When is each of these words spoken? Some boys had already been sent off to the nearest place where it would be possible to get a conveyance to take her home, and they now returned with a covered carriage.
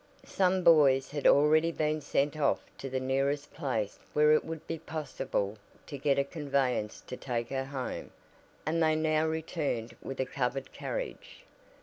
Some 0.25 0.63
boys 0.63 1.11
had 1.11 1.27
already 1.27 1.71
been 1.71 2.01
sent 2.01 2.35
off 2.35 2.65
to 2.79 2.89
the 2.89 2.99
nearest 2.99 3.53
place 3.53 3.99
where 4.13 4.31
it 4.31 4.43
would 4.43 4.65
be 4.65 4.79
possible 4.79 5.59
to 5.85 5.95
get 5.95 6.17
a 6.17 6.23
conveyance 6.23 7.01
to 7.01 7.15
take 7.15 7.49
her 7.49 7.65
home, 7.65 8.09
and 8.65 8.81
they 8.81 8.95
now 8.95 9.27
returned 9.27 9.95
with 10.01 10.19
a 10.19 10.25
covered 10.25 10.71
carriage. 10.73 11.43